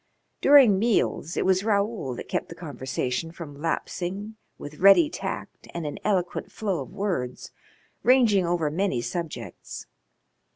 During 0.41 0.79
meals 0.79 1.37
it 1.37 1.45
was 1.45 1.63
Raoul 1.63 2.15
that 2.15 2.27
kept 2.27 2.49
the 2.49 2.55
conversation 2.55 3.31
from 3.31 3.61
lapsing 3.61 4.35
with 4.57 4.79
ready 4.79 5.11
tact 5.11 5.67
and 5.75 5.85
an 5.85 5.99
eloquent 6.03 6.51
flow 6.51 6.79
of 6.81 6.89
words, 6.89 7.51
ranging 8.03 8.43
over 8.43 8.71
many 8.71 9.01
subjects. 9.03 9.85